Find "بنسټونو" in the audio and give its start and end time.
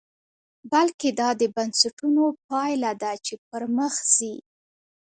1.55-2.23